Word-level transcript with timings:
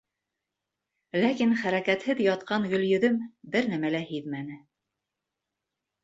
Ләкин 1.23 1.51
хәрәкәтһеҙ 1.63 2.21
ятҡан 2.27 2.65
Гөлйөҙөм 2.71 3.19
бер 3.57 3.67
нәмә 3.75 3.91
лә 3.97 4.01
һиҙмәне. 4.13 4.57